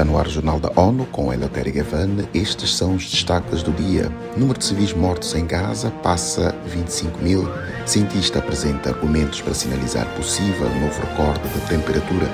Está 0.00 0.10
no 0.10 0.18
ar 0.18 0.26
o 0.26 0.30
Jornal 0.30 0.58
da 0.58 0.72
ONU 0.80 1.04
com 1.12 1.30
Eleutério 1.30 1.74
Gavan. 1.74 2.26
Estes 2.32 2.74
são 2.74 2.94
os 2.94 3.04
destaques 3.04 3.62
do 3.62 3.70
dia. 3.70 4.10
Número 4.34 4.58
de 4.58 4.64
civis 4.64 4.94
mortos 4.94 5.34
em 5.34 5.46
Gaza 5.46 5.90
passa 6.02 6.56
25 6.68 7.18
mil. 7.18 7.46
Cientista 7.84 8.38
apresenta 8.38 8.88
argumentos 8.88 9.42
para 9.42 9.52
sinalizar 9.52 10.06
possível 10.16 10.70
novo 10.80 10.98
recorde 11.02 11.46
de 11.50 11.60
temperatura. 11.68 12.26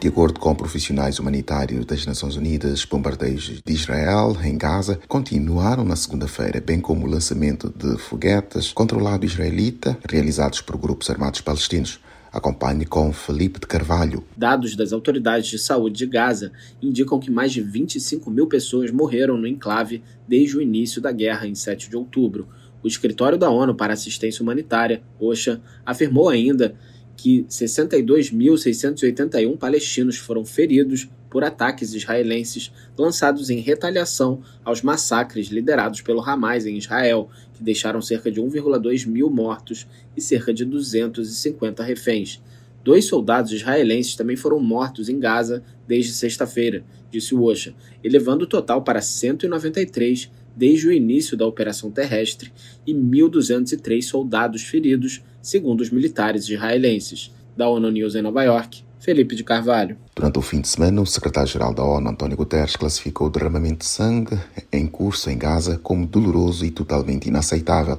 De 0.00 0.08
acordo 0.08 0.40
com 0.40 0.56
profissionais 0.56 1.20
humanitários 1.20 1.86
das 1.86 2.04
Nações 2.04 2.34
Unidas, 2.34 2.84
bombardeios 2.84 3.62
de 3.64 3.72
Israel 3.72 4.36
em 4.42 4.58
Gaza 4.58 4.98
continuaram 5.06 5.84
na 5.84 5.94
segunda-feira, 5.94 6.60
bem 6.60 6.80
como 6.80 7.06
o 7.06 7.08
lançamento 7.08 7.72
de 7.76 7.96
foguetes 7.96 8.72
controlado 8.72 9.24
israelita 9.24 9.96
realizados 10.10 10.60
por 10.60 10.76
grupos 10.76 11.08
armados 11.08 11.40
palestinos. 11.40 12.00
Acompanhe 12.32 12.86
com 12.86 13.12
Felipe 13.12 13.60
de 13.60 13.66
Carvalho. 13.66 14.24
Dados 14.34 14.74
das 14.74 14.90
autoridades 14.92 15.50
de 15.50 15.58
saúde 15.58 15.98
de 15.98 16.06
Gaza 16.06 16.50
indicam 16.80 17.20
que 17.20 17.30
mais 17.30 17.52
de 17.52 17.60
25 17.60 18.30
mil 18.30 18.46
pessoas 18.46 18.90
morreram 18.90 19.36
no 19.36 19.46
enclave 19.46 20.02
desde 20.26 20.56
o 20.56 20.62
início 20.62 21.02
da 21.02 21.12
guerra 21.12 21.46
em 21.46 21.54
7 21.54 21.90
de 21.90 21.96
outubro. 21.96 22.48
O 22.82 22.88
Escritório 22.88 23.36
da 23.36 23.50
ONU 23.50 23.74
para 23.74 23.92
Assistência 23.92 24.42
Humanitária, 24.42 25.02
OSHA, 25.20 25.60
afirmou 25.84 26.30
ainda 26.30 26.74
que 27.16 27.44
62.681 27.44 29.58
palestinos 29.58 30.16
foram 30.16 30.44
feridos 30.44 31.08
por 31.32 31.42
ataques 31.42 31.94
israelenses 31.94 32.70
lançados 32.96 33.48
em 33.48 33.58
retaliação 33.58 34.42
aos 34.62 34.82
massacres 34.82 35.46
liderados 35.46 36.02
pelo 36.02 36.20
Hamas 36.20 36.66
em 36.66 36.76
Israel, 36.76 37.30
que 37.54 37.62
deixaram 37.62 38.02
cerca 38.02 38.30
de 38.30 38.38
1,2 38.38 39.06
mil 39.06 39.30
mortos 39.30 39.86
e 40.14 40.20
cerca 40.20 40.52
de 40.52 40.62
250 40.66 41.82
reféns. 41.82 42.42
Dois 42.84 43.06
soldados 43.06 43.50
israelenses 43.50 44.14
também 44.14 44.36
foram 44.36 44.60
mortos 44.60 45.08
em 45.08 45.18
Gaza 45.18 45.64
desde 45.88 46.12
sexta-feira, 46.12 46.84
disse 47.10 47.34
o 47.34 47.42
OSHA, 47.42 47.74
elevando 48.04 48.44
o 48.44 48.48
total 48.48 48.82
para 48.82 49.00
193 49.00 50.30
desde 50.54 50.88
o 50.88 50.92
início 50.92 51.34
da 51.34 51.46
operação 51.46 51.90
terrestre 51.90 52.52
e 52.86 52.92
1.203 52.92 54.02
soldados 54.02 54.64
feridos, 54.64 55.22
segundo 55.40 55.80
os 55.80 55.88
militares 55.88 56.46
israelenses. 56.46 57.32
Da 57.56 57.68
ONU 57.68 57.90
News 57.90 58.14
em 58.14 58.22
Nova 58.22 58.42
York, 58.42 58.82
Felipe 59.02 59.34
de 59.34 59.42
Carvalho. 59.42 59.96
Durante 60.14 60.38
o 60.38 60.42
fim 60.42 60.60
de 60.60 60.68
semana, 60.68 61.00
o 61.00 61.06
secretário-geral 61.06 61.74
da 61.74 61.82
ONU, 61.82 62.08
António 62.08 62.36
Guterres, 62.36 62.76
classificou 62.76 63.26
o 63.26 63.30
derramamento 63.30 63.78
de 63.78 63.86
sangue 63.86 64.38
em 64.72 64.86
curso 64.86 65.28
em 65.28 65.36
Gaza 65.36 65.76
como 65.82 66.06
doloroso 66.06 66.64
e 66.64 66.70
totalmente 66.70 67.28
inaceitável. 67.28 67.98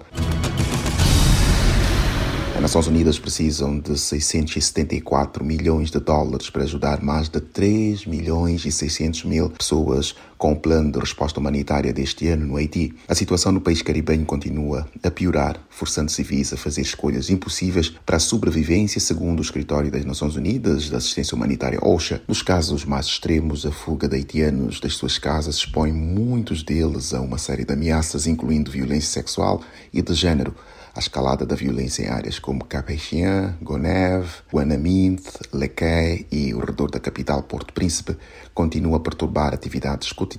Nações 2.64 2.88
Unidas 2.88 3.20
precisam 3.20 3.78
de 3.78 4.00
674 4.00 5.44
milhões 5.44 5.92
de 5.92 6.00
dólares 6.00 6.50
para 6.50 6.64
ajudar 6.64 7.04
mais 7.04 7.28
de 7.28 7.42
3 7.42 8.06
milhões 8.06 8.64
e 8.64 8.72
600 8.72 9.26
mil 9.26 9.50
pessoas 9.50 10.16
com 10.44 10.52
o 10.52 10.60
plano 10.60 10.92
de 10.92 11.00
resposta 11.00 11.40
humanitária 11.40 11.94
deste 11.94 12.28
ano 12.28 12.46
no 12.46 12.58
Haiti. 12.58 12.94
A 13.08 13.16
situação 13.16 13.54
no 13.54 13.62
país 13.62 13.82
caribenho 13.82 14.26
continua 14.26 14.86
a 15.02 15.10
piorar, 15.10 15.58
forçando 15.70 16.12
civis 16.12 16.52
a 16.52 16.58
fazer 16.58 16.82
escolhas 16.82 17.30
impossíveis 17.30 17.88
para 18.06 18.18
a 18.18 18.20
sobrevivência, 18.20 19.00
segundo 19.00 19.40
o 19.40 19.42
Escritório 19.42 19.90
das 19.90 20.04
Nações 20.04 20.36
Unidas 20.36 20.90
da 20.90 20.98
Assistência 20.98 21.34
Humanitária 21.34 21.80
OSHA. 21.82 22.24
Nos 22.28 22.42
casos 22.42 22.84
mais 22.84 23.06
extremos, 23.06 23.66
a 23.66 23.72
fuga 23.72 24.06
de 24.06 24.18
haitianos 24.18 24.82
das 24.82 24.96
suas 24.96 25.18
casas 25.18 25.56
expõe 25.56 25.94
muitos 25.94 26.62
deles 26.62 27.14
a 27.14 27.22
uma 27.22 27.38
série 27.38 27.64
de 27.64 27.72
ameaças, 27.72 28.28
incluindo 28.28 28.70
violência 28.70 29.14
sexual 29.14 29.62
e 29.94 30.02
de 30.02 30.14
género 30.14 30.54
a 30.96 31.00
escalada 31.00 31.44
da 31.44 31.56
violência 31.56 32.04
em 32.04 32.08
áreas 32.08 32.38
como 32.38 32.64
Cap-Haïtien, 32.66 33.56
Goneve, 33.62 34.30
Guanamint, 34.52 35.24
Lequei 35.52 36.28
e 36.32 36.54
o 36.54 36.60
redor 36.60 36.92
da 36.92 37.00
capital 37.00 37.42
Porto 37.42 37.74
Príncipe 37.74 38.16
continua 38.54 38.98
a 38.98 39.00
perturbar 39.00 39.54
atividades 39.56 40.12
cotidianas 40.12 40.33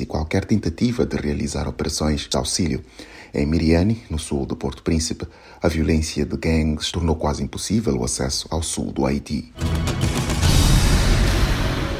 e 0.00 0.06
qualquer 0.06 0.44
tentativa 0.44 1.04
de 1.04 1.16
realizar 1.16 1.68
operações 1.68 2.28
de 2.28 2.36
auxílio. 2.36 2.82
Em 3.34 3.46
Miriane, 3.46 4.02
no 4.08 4.18
sul 4.18 4.46
do 4.46 4.56
Porto 4.56 4.82
Príncipe, 4.82 5.26
a 5.62 5.68
violência 5.68 6.24
de 6.24 6.36
gangues 6.36 6.90
tornou 6.90 7.16
quase 7.16 7.42
impossível 7.42 7.96
o 7.96 8.04
acesso 8.04 8.46
ao 8.50 8.62
sul 8.62 8.92
do 8.92 9.04
Haiti. 9.04 9.52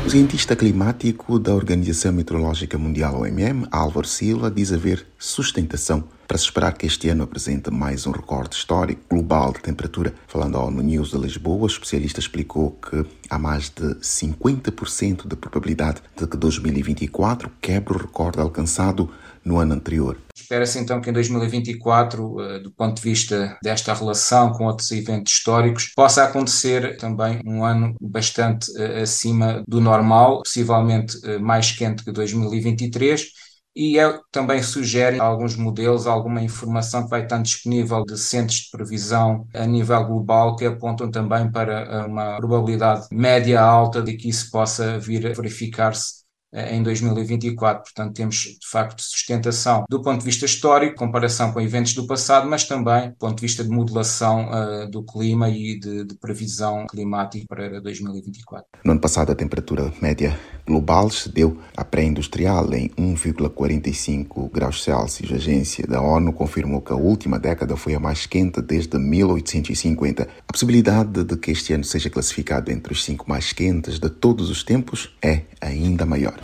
O 0.06 0.10
cientista 0.10 0.54
climático 0.54 1.38
da 1.38 1.54
Organização 1.54 2.12
Meteorológica 2.12 2.78
Mundial, 2.78 3.20
OMM, 3.20 3.66
Álvaro 3.70 4.06
Silva, 4.06 4.50
diz 4.50 4.72
haver 4.72 5.06
sustentação 5.18 6.04
para 6.26 6.38
se 6.38 6.44
esperar 6.44 6.72
que 6.72 6.86
este 6.86 7.08
ano 7.08 7.24
apresente 7.24 7.70
mais 7.70 8.06
um 8.06 8.10
recorde 8.10 8.56
histórico 8.56 9.02
global 9.08 9.52
de 9.52 9.60
temperatura. 9.60 10.14
Falando 10.26 10.56
ao 10.56 10.70
News 10.70 11.10
de 11.10 11.18
Lisboa, 11.18 11.64
o 11.64 11.66
especialista 11.66 12.20
explicou 12.20 12.72
que 12.72 13.04
há 13.30 13.38
mais 13.38 13.70
de 13.70 13.94
50% 13.96 15.26
de 15.26 15.36
probabilidade 15.36 16.02
de 16.16 16.26
que 16.26 16.36
2024 16.36 17.50
quebre 17.60 17.94
o 17.94 17.98
recorde 17.98 18.40
alcançado 18.40 19.10
no 19.44 19.58
ano 19.58 19.74
anterior. 19.74 20.18
Espera-se 20.34 20.78
então 20.78 21.00
que 21.00 21.08
em 21.08 21.12
2024, 21.12 22.40
eh, 22.40 22.58
do 22.58 22.70
ponto 22.72 22.96
de 22.96 23.02
vista 23.02 23.56
desta 23.62 23.94
relação 23.94 24.52
com 24.52 24.64
outros 24.64 24.90
eventos 24.90 25.32
históricos, 25.32 25.92
possa 25.94 26.24
acontecer 26.24 26.96
também 26.96 27.40
um 27.46 27.64
ano 27.64 27.94
bastante 28.00 28.70
eh, 28.76 29.02
acima 29.02 29.62
do 29.66 29.80
normal, 29.80 30.42
possivelmente 30.42 31.18
eh, 31.24 31.38
mais 31.38 31.70
quente 31.70 32.04
que 32.04 32.10
2023 32.10 33.30
e 33.76 33.98
é, 33.98 34.18
também 34.32 34.62
sugere 34.62 35.20
alguns 35.20 35.54
modelos, 35.54 36.06
alguma 36.06 36.40
informação 36.40 37.04
que 37.04 37.10
vai 37.10 37.24
estar 37.24 37.36
disponível 37.42 38.02
de 38.06 38.18
centros 38.18 38.60
de 38.60 38.70
previsão 38.70 39.46
a 39.52 39.66
nível 39.66 40.02
global 40.06 40.56
que 40.56 40.64
apontam 40.64 41.10
também 41.10 41.52
para 41.52 42.06
uma 42.06 42.38
probabilidade 42.38 43.06
média 43.12 43.60
alta 43.60 44.00
de 44.00 44.14
que 44.16 44.30
isso 44.30 44.50
possa 44.50 44.98
vir 44.98 45.26
a 45.26 45.34
verificar-se 45.34 46.24
eh, 46.56 46.74
em 46.74 46.82
2024. 46.82 47.82
Portanto, 47.82 48.14
temos 48.14 48.36
de 48.36 48.66
facto 48.66 49.02
sustentação 49.02 49.84
do 49.90 50.00
ponto 50.00 50.20
de 50.20 50.24
vista 50.24 50.46
histórico, 50.46 50.96
comparação 50.96 51.52
com 51.52 51.60
eventos 51.60 51.92
do 51.92 52.06
passado, 52.06 52.48
mas 52.48 52.64
também 52.64 53.10
do 53.10 53.16
ponto 53.16 53.36
de 53.36 53.42
vista 53.42 53.62
de 53.62 53.68
modelação 53.68 54.48
uh, 54.48 54.90
do 54.90 55.04
clima 55.04 55.50
e 55.50 55.78
de, 55.78 56.04
de 56.04 56.14
previsão 56.16 56.86
climática 56.86 57.44
para 57.46 57.78
2024. 57.80 58.66
No 58.84 58.92
ano 58.92 59.00
passado, 59.00 59.32
a 59.32 59.34
temperatura 59.34 59.92
média 60.00 60.38
global 60.66 61.08
excedeu 61.08 61.56
a 61.76 61.84
pré-industrial 61.84 62.74
em 62.74 62.88
1,45 62.90 64.50
graus 64.50 64.82
Celsius. 64.82 65.32
A 65.32 65.36
agência 65.36 65.86
da 65.86 66.02
ONU 66.02 66.32
confirmou 66.32 66.80
que 66.80 66.92
a 66.92 66.96
última 66.96 67.38
década 67.38 67.76
foi 67.76 67.94
a 67.94 68.00
mais 68.00 68.26
quente 68.26 68.60
desde 68.60 68.98
1850. 68.98 70.28
A 70.48 70.52
possibilidade 70.52 71.22
de 71.22 71.36
que 71.36 71.52
este 71.52 71.72
ano 71.72 71.84
seja 71.84 72.10
classificado 72.10 72.70
entre 72.70 72.92
os 72.92 73.04
cinco 73.04 73.28
mais 73.28 73.52
quentes 73.52 73.98
de 73.98 74.10
todos 74.10 74.50
os 74.50 74.64
tempos 74.64 75.16
é 75.22 75.42
ainda 75.60 76.04
maior. 76.04 76.34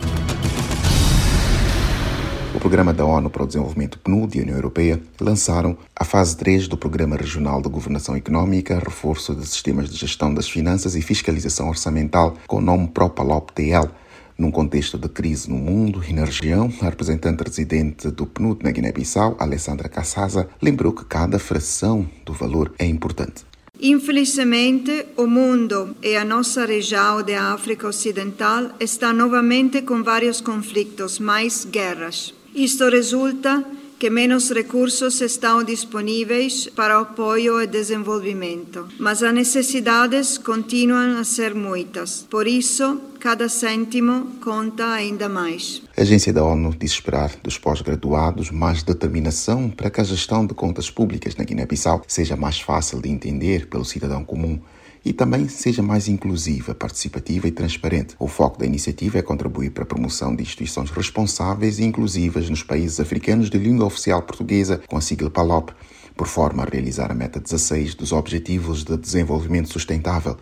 O 2.55 2.59
Programa 2.59 2.93
da 2.93 3.03
ONU 3.03 3.31
para 3.31 3.43
o 3.43 3.47
Desenvolvimento 3.47 3.97
PNUD 3.97 4.37
e 4.37 4.39
a 4.39 4.43
União 4.43 4.55
Europeia 4.55 5.01
lançaram 5.19 5.75
a 5.95 6.05
fase 6.05 6.37
3 6.37 6.67
do 6.67 6.77
Programa 6.77 7.15
Regional 7.15 7.59
de 7.59 7.67
Governação 7.67 8.15
Económica, 8.15 8.77
reforço 8.77 9.33
de 9.33 9.47
sistemas 9.47 9.89
de 9.89 9.97
gestão 9.97 10.31
das 10.31 10.47
finanças 10.47 10.95
e 10.95 11.01
fiscalização 11.01 11.67
orçamental, 11.67 12.35
com 12.45 12.57
o 12.57 12.61
nome 12.61 12.87
PROPALOP-TL. 12.89 13.89
Num 14.37 14.51
contexto 14.51 14.97
de 14.97 15.07
crise 15.07 15.49
no 15.49 15.57
mundo 15.57 16.03
e 16.07 16.13
na 16.13 16.25
região, 16.25 16.71
a 16.81 16.85
representante 16.85 17.43
residente 17.43 18.09
do 18.09 18.25
PNUD 18.25 18.63
na 18.63 18.71
Guiné-Bissau, 18.71 19.37
Alessandra 19.39 19.87
Cassaza, 19.87 20.47
lembrou 20.61 20.91
que 20.91 21.05
cada 21.05 21.37
fração 21.37 22.07
do 22.25 22.33
valor 22.33 22.73
é 22.79 22.85
importante. 22.85 23.45
Infelizmente, 23.79 25.05
o 25.17 25.27
mundo 25.27 25.95
e 26.01 26.15
a 26.15 26.23
nossa 26.23 26.65
região 26.65 27.21
da 27.23 27.53
África 27.53 27.87
Ocidental 27.87 28.71
está 28.79 29.11
novamente 29.11 29.81
com 29.81 30.03
vários 30.03 30.39
conflitos, 30.39 31.19
mais 31.19 31.65
guerras. 31.65 32.33
Isto 32.55 32.89
resulta 32.89 33.65
que 34.03 34.09
menos 34.09 34.51
recursos 34.51 35.21
estão 35.21 35.63
disponíveis 35.63 36.67
para 36.75 36.99
apoio 36.99 37.61
e 37.61 37.65
desenvolvimento, 37.65 38.85
mas 38.99 39.23
as 39.23 39.33
necessidades 39.33 40.37
continuam 40.37 41.17
a 41.17 41.23
ser 41.23 41.55
muitas. 41.55 42.27
Por 42.29 42.45
isso, 42.45 42.99
cada 43.17 43.47
cêntimo 43.47 44.25
conta 44.43 44.91
ainda 44.91 45.29
mais. 45.29 45.83
A 45.95 46.01
agência 46.01 46.33
da 46.33 46.43
ONU 46.43 46.75
diz 46.77 46.91
esperar 46.91 47.31
dos 47.41 47.57
pós-graduados 47.57 48.51
mais 48.51 48.83
determinação 48.83 49.69
para 49.69 49.89
que 49.89 50.01
a 50.01 50.03
gestão 50.03 50.45
de 50.45 50.53
contas 50.53 50.91
públicas 50.91 51.37
na 51.37 51.45
Guiné-Bissau 51.45 52.01
seja 52.05 52.35
mais 52.35 52.59
fácil 52.59 53.01
de 53.01 53.07
entender 53.07 53.67
pelo 53.67 53.85
cidadão 53.85 54.25
comum 54.25 54.59
e 55.05 55.11
também 55.11 55.47
seja 55.47 55.81
mais 55.81 56.07
inclusiva, 56.07 56.73
participativa 56.73 57.47
e 57.47 57.51
transparente. 57.51 58.15
O 58.17 58.27
foco 58.27 58.59
da 58.59 58.65
iniciativa 58.65 59.17
é 59.17 59.21
contribuir 59.21 59.71
para 59.71 59.83
a 59.83 59.87
promoção 59.87 60.35
de 60.35 60.43
instituições 60.43 60.89
responsáveis 60.89 61.79
e 61.79 61.83
inclusivas 61.83 62.49
nos 62.49 62.63
países 62.63 62.99
africanos 62.99 63.49
de 63.49 63.57
língua 63.57 63.85
oficial 63.85 64.21
portuguesa, 64.21 64.81
com 64.87 64.97
a 64.97 65.01
sigla 65.01 65.29
PALOP, 65.29 65.71
por 66.15 66.27
forma 66.27 66.63
a 66.63 66.65
realizar 66.65 67.11
a 67.11 67.15
meta 67.15 67.39
16 67.39 67.95
dos 67.95 68.11
Objetivos 68.11 68.83
de 68.83 68.95
Desenvolvimento 68.97 69.69
Sustentável. 69.69 70.37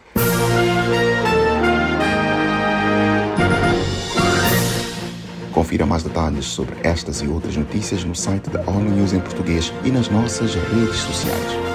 Confira 5.54 5.86
mais 5.86 6.04
detalhes 6.04 6.46
sobre 6.46 6.75
estas 6.84 7.22
e 7.22 7.28
outras 7.28 7.56
notícias 7.56 8.04
no 8.04 8.16
site 8.16 8.50
da 8.50 8.62
ONU 8.62 8.90
News 8.90 9.13
em 9.13 9.19
português 9.19 9.72
e 9.84 9.92
nas 9.92 10.10
nossas 10.10 10.56
redes 10.56 10.98
sociais. 10.98 11.70